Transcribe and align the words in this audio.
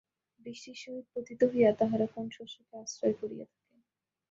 বৃষ্টির 0.45 0.77
সহিত 0.77 1.05
পতিত 1.13 1.41
হইয়া 1.43 1.71
তাঁহারা 1.73 2.07
কোন 2.07 2.25
শস্যকে 2.29 2.73
আশ্রয় 2.77 3.15
করিয়া 3.21 3.45
থাকেন। 3.45 3.77